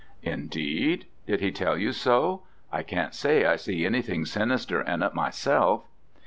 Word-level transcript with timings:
"Indeed? 0.23 1.05
did 1.27 1.41
he 1.41 1.51
tell 1.51 1.77
you 1.77 1.91
so? 1.91 2.41
I 2.71 2.81
can't 2.81 3.13
say 3.13 3.45
I 3.45 3.55
see 3.55 3.85
anything 3.85 4.25
sinister 4.25 4.81
in 4.81 5.03
it 5.03 5.13
myself." 5.13 5.85